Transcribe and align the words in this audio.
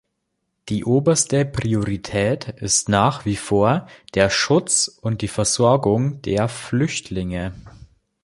Die 0.69 0.83
oberste 0.83 1.45
Priorität 1.45 2.47
ist 2.59 2.89
nach 2.89 3.23
wie 3.25 3.35
vor 3.35 3.85
der 4.15 4.31
Schutz 4.31 4.87
und 4.87 5.21
die 5.21 5.27
Versorgung 5.27 6.23
der 6.23 6.47
Flüchtlinge. 6.49 7.53